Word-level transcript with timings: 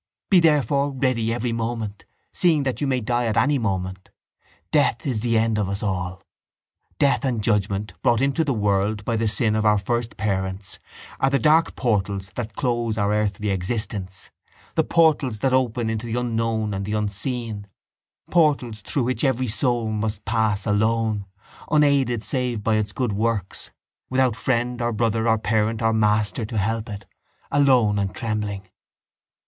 Be 0.31 0.39
therefore 0.39 0.93
ready 0.93 1.31
every 1.31 1.51
moment, 1.51 2.05
seeing 2.33 2.63
that 2.63 2.81
you 2.81 2.87
may 2.87 3.01
die 3.01 3.25
at 3.27 3.37
any 3.37 3.59
moment. 3.59 4.09
Death 4.71 5.05
is 5.05 5.19
the 5.19 5.37
end 5.37 5.59
of 5.59 5.69
us 5.69 5.83
all. 5.83 6.23
Death 6.97 7.23
and 7.23 7.43
judgement, 7.43 7.93
brought 8.01 8.19
into 8.19 8.43
the 8.43 8.51
world 8.51 9.05
by 9.05 9.15
the 9.15 9.27
sin 9.27 9.55
of 9.55 9.63
our 9.63 9.77
first 9.77 10.17
parents, 10.17 10.79
are 11.19 11.29
the 11.29 11.37
dark 11.37 11.75
portals 11.75 12.29
that 12.33 12.55
close 12.55 12.97
our 12.97 13.13
earthly 13.13 13.51
existence, 13.51 14.31
the 14.73 14.83
portals 14.83 15.37
that 15.37 15.53
open 15.53 15.87
into 15.87 16.07
the 16.11 16.19
unknown 16.19 16.73
and 16.73 16.83
the 16.85 16.93
unseen, 16.93 17.67
portals 18.31 18.81
through 18.81 19.03
which 19.03 19.23
every 19.23 19.47
soul 19.47 19.91
must 19.91 20.25
pass, 20.25 20.65
alone, 20.65 21.27
unaided 21.69 22.23
save 22.23 22.63
by 22.63 22.73
its 22.77 22.91
good 22.91 23.13
works, 23.13 23.69
without 24.09 24.35
friend 24.35 24.81
or 24.81 24.91
brother 24.91 25.27
or 25.29 25.37
parent 25.37 25.79
or 25.79 25.93
master 25.93 26.43
to 26.43 26.57
help 26.57 26.89
it, 26.89 27.05
alone 27.51 27.99
and 27.99 28.15
trembling. 28.15 28.67